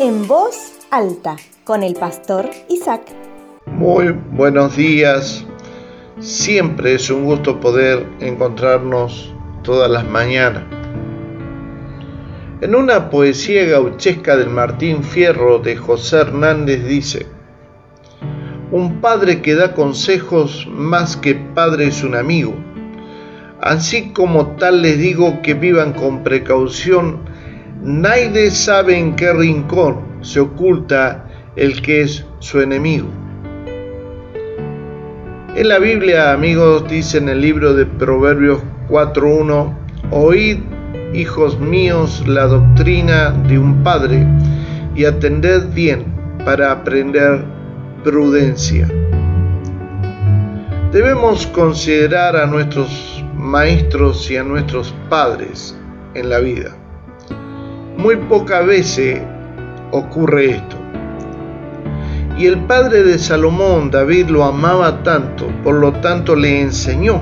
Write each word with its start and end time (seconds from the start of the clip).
en 0.00 0.26
voz 0.26 0.72
alta 0.90 1.36
con 1.62 1.84
el 1.84 1.94
pastor 1.94 2.50
Isaac. 2.68 3.02
Muy 3.66 4.10
buenos 4.32 4.76
días. 4.76 5.44
Siempre 6.18 6.94
es 6.94 7.10
un 7.10 7.24
gusto 7.24 7.60
poder 7.60 8.04
encontrarnos 8.18 9.32
todas 9.62 9.88
las 9.88 10.04
mañanas. 10.04 10.64
En 12.60 12.74
una 12.74 13.08
poesía 13.08 13.64
gauchesca 13.66 14.36
del 14.36 14.50
Martín 14.50 15.04
Fierro 15.04 15.58
de 15.60 15.76
José 15.76 16.18
Hernández 16.18 16.84
dice, 16.86 17.26
un 18.72 19.00
padre 19.00 19.42
que 19.42 19.54
da 19.54 19.74
consejos 19.74 20.66
más 20.70 21.16
que 21.16 21.34
padre 21.34 21.86
es 21.86 22.02
un 22.02 22.16
amigo. 22.16 22.54
Así 23.60 24.12
como 24.12 24.56
tal 24.56 24.82
les 24.82 24.98
digo 24.98 25.40
que 25.42 25.54
vivan 25.54 25.92
con 25.92 26.24
precaución, 26.24 27.20
nadie 27.84 28.50
sabe 28.50 28.98
en 28.98 29.14
qué 29.14 29.32
rincón 29.32 30.00
se 30.22 30.40
oculta 30.40 31.28
el 31.54 31.82
que 31.82 32.02
es 32.02 32.24
su 32.38 32.60
enemigo. 32.60 33.08
En 35.54 35.68
la 35.68 35.78
Biblia, 35.78 36.32
amigos, 36.32 36.88
dice 36.88 37.18
en 37.18 37.28
el 37.28 37.40
libro 37.40 37.74
de 37.74 37.86
Proverbios 37.86 38.60
4.1, 38.88 39.72
oíd, 40.10 40.58
hijos 41.12 41.60
míos, 41.60 42.24
la 42.26 42.46
doctrina 42.46 43.30
de 43.30 43.58
un 43.58 43.84
padre 43.84 44.26
y 44.96 45.04
atended 45.04 45.68
bien 45.72 46.04
para 46.44 46.72
aprender 46.72 47.44
prudencia. 48.02 48.88
Debemos 50.90 51.46
considerar 51.48 52.36
a 52.36 52.46
nuestros 52.46 53.24
maestros 53.36 54.30
y 54.30 54.36
a 54.36 54.42
nuestros 54.42 54.94
padres 55.08 55.78
en 56.14 56.30
la 56.30 56.38
vida. 56.38 56.83
Muy 57.96 58.16
pocas 58.16 58.66
veces 58.66 59.20
ocurre 59.92 60.50
esto. 60.50 60.76
Y 62.36 62.46
el 62.46 62.58
padre 62.64 63.04
de 63.04 63.18
Salomón, 63.18 63.90
David, 63.90 64.26
lo 64.26 64.44
amaba 64.44 65.02
tanto, 65.04 65.46
por 65.62 65.76
lo 65.76 65.92
tanto 65.92 66.34
le 66.34 66.60
enseñó. 66.60 67.20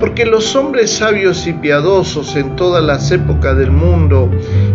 Porque 0.00 0.26
los 0.26 0.56
hombres 0.56 0.90
sabios 0.90 1.46
y 1.46 1.52
piadosos 1.52 2.34
en 2.34 2.56
todas 2.56 2.82
las 2.82 3.12
épocas 3.12 3.56
del 3.56 3.70
mundo 3.70 4.28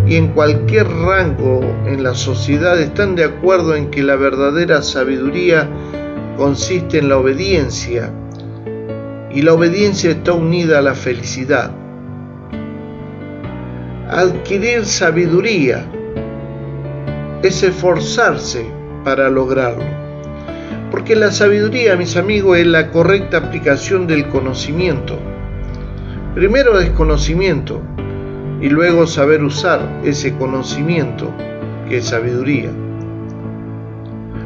y 0.07 0.15
en 0.15 0.29
cualquier 0.29 0.87
rango 0.87 1.59
en 1.85 2.01
la 2.01 2.15
sociedad 2.15 2.79
están 2.79 3.15
de 3.15 3.25
acuerdo 3.25 3.75
en 3.75 3.91
que 3.91 4.03
la 4.03 4.15
verdadera 4.15 4.81
sabiduría 4.81 5.67
consiste 6.37 6.99
en 6.99 7.09
la 7.09 7.17
obediencia 7.17 8.09
y 9.29 9.41
la 9.41 9.53
obediencia 9.53 10.11
está 10.11 10.31
unida 10.31 10.79
a 10.79 10.81
la 10.81 10.95
felicidad. 10.95 11.71
Adquirir 14.09 14.85
sabiduría 14.85 15.85
es 17.43 17.61
esforzarse 17.61 18.65
para 19.03 19.29
lograrlo. 19.29 19.83
Porque 20.91 21.13
la 21.13 21.29
sabiduría, 21.29 21.97
mis 21.97 22.15
amigos, 22.15 22.57
es 22.57 22.67
la 22.67 22.89
correcta 22.89 23.35
aplicación 23.35 24.07
del 24.07 24.29
conocimiento. 24.29 25.19
Primero 26.35 26.79
desconocimiento 26.79 27.81
y 28.61 28.69
luego 28.69 29.07
saber 29.07 29.43
usar 29.43 29.81
ese 30.05 30.33
conocimiento 30.37 31.29
que 31.89 31.97
es 31.97 32.05
sabiduría. 32.05 32.69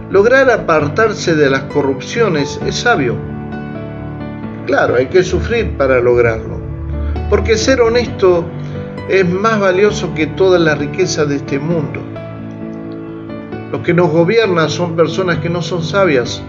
Lograr 0.10 0.50
apartarse 0.50 1.36
de 1.36 1.52
las 1.52 1.64
corrupciones 1.66 2.60
es 2.66 2.78
sabio. 2.78 3.16
Claro, 4.66 4.96
hay 4.96 5.06
que 5.06 5.22
sufrir 5.22 5.78
para 5.78 6.00
lograrlo. 6.00 6.60
Porque 7.30 7.58
ser 7.58 7.82
honesto 7.82 8.44
es 9.12 9.30
más 9.30 9.60
valioso 9.60 10.14
que 10.14 10.26
toda 10.26 10.58
la 10.58 10.74
riqueza 10.74 11.26
de 11.26 11.36
este 11.36 11.60
mundo. 11.60 12.00
Los 13.70 13.82
que 13.82 13.94
nos 13.94 14.10
gobiernan 14.10 14.70
son 14.70 14.96
personas 14.96 15.40
que 15.40 15.50
no 15.50 15.62
son 15.62 15.84
sabias, 15.84 16.42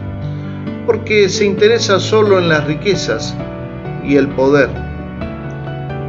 porque 0.87 1.29
se 1.29 1.45
interesa 1.45 1.99
solo 1.99 2.39
en 2.39 2.49
las 2.49 2.65
riquezas 2.65 3.37
y 4.05 4.15
el 4.15 4.29
poder. 4.29 4.69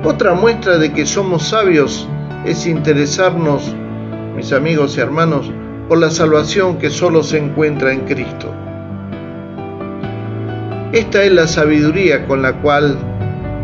Otra 0.03 0.35
muestra 0.35 0.77
de 0.77 0.93
que 0.93 1.07
somos 1.07 1.41
sabios 1.47 2.07
es 2.45 2.67
interesarnos, 2.67 3.75
mis 4.35 4.53
amigos 4.53 4.95
y 4.95 4.99
hermanos, 5.01 5.51
por 5.89 5.97
la 5.97 6.11
salvación 6.11 6.77
que 6.77 6.91
solo 6.91 7.23
se 7.23 7.39
encuentra 7.39 7.91
en 7.91 8.01
Cristo. 8.01 8.53
Esta 10.91 11.23
es 11.23 11.31
la 11.31 11.47
sabiduría 11.47 12.27
con 12.27 12.43
la 12.43 12.53
cual 12.61 12.95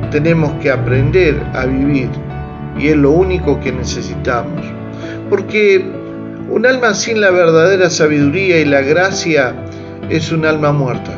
tenemos 0.10 0.52
que 0.54 0.72
aprender 0.72 1.40
a 1.54 1.68
vivir 1.68 2.10
y 2.78 2.88
es 2.90 2.96
lo 2.96 3.12
único 3.12 3.60
que 3.60 3.72
necesitamos. 3.72 4.66
Porque 5.30 5.84
un 6.50 6.66
alma 6.66 6.94
sin 6.94 7.22
la 7.22 7.32
verdadera 7.32 7.90
sabiduría 7.90 8.60
y 8.60 8.66
la 8.66 8.82
gracia 8.82 9.56
es 10.10 10.32
un 10.32 10.46
alma 10.46 10.72
muerta. 10.72 11.12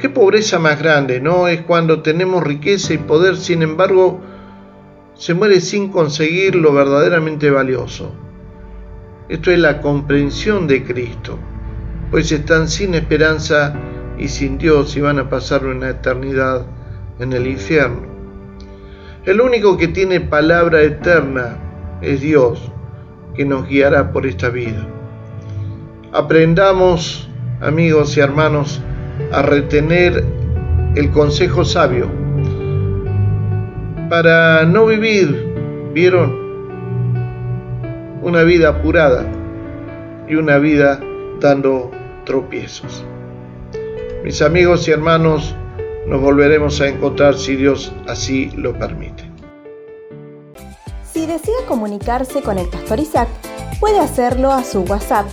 Qué 0.00 0.08
pobreza 0.08 0.58
más 0.58 0.78
grande, 0.78 1.20
¿no? 1.20 1.48
Es 1.48 1.62
cuando 1.62 2.02
tenemos 2.02 2.42
riqueza 2.44 2.92
y 2.92 2.98
poder, 2.98 3.36
sin 3.36 3.62
embargo, 3.62 4.20
se 5.14 5.34
muere 5.34 5.60
sin 5.60 5.90
conseguir 5.90 6.56
lo 6.56 6.72
verdaderamente 6.72 7.50
valioso. 7.50 8.12
Esto 9.28 9.50
es 9.50 9.58
la 9.58 9.80
comprensión 9.80 10.66
de 10.66 10.84
Cristo, 10.84 11.38
pues 12.10 12.30
están 12.32 12.68
sin 12.68 12.94
esperanza 12.94 13.74
y 14.18 14.28
sin 14.28 14.58
Dios 14.58 14.96
y 14.96 15.00
van 15.00 15.18
a 15.18 15.30
pasar 15.30 15.64
una 15.64 15.90
eternidad 15.90 16.66
en 17.18 17.32
el 17.32 17.46
infierno. 17.46 18.13
El 19.26 19.40
único 19.40 19.78
que 19.78 19.88
tiene 19.88 20.20
palabra 20.20 20.82
eterna 20.82 21.56
es 22.02 22.20
Dios 22.20 22.70
que 23.34 23.46
nos 23.46 23.66
guiará 23.66 24.12
por 24.12 24.26
esta 24.26 24.50
vida. 24.50 24.86
Aprendamos, 26.12 27.28
amigos 27.62 28.16
y 28.16 28.20
hermanos, 28.20 28.82
a 29.32 29.40
retener 29.42 30.24
el 30.94 31.10
consejo 31.10 31.64
sabio 31.64 32.08
para 34.10 34.64
no 34.64 34.86
vivir, 34.86 35.90
vieron, 35.94 36.44
una 38.22 38.42
vida 38.42 38.68
apurada 38.68 39.24
y 40.28 40.34
una 40.34 40.58
vida 40.58 41.00
dando 41.40 41.90
tropiezos. 42.24 43.04
Mis 44.22 44.42
amigos 44.42 44.86
y 44.86 44.92
hermanos, 44.92 45.56
nos 46.06 46.20
volveremos 46.20 46.80
a 46.80 46.86
encontrar 46.88 47.34
si 47.34 47.56
Dios 47.56 47.92
así 48.06 48.52
lo 48.56 48.78
permite. 48.78 49.24
Si 51.12 51.26
desea 51.26 51.66
comunicarse 51.66 52.40
con 52.42 52.58
el 52.58 52.68
pastor 52.68 53.00
Isaac, 53.00 53.28
puede 53.80 53.98
hacerlo 54.00 54.52
a 54.52 54.62
su 54.64 54.82
WhatsApp 54.82 55.26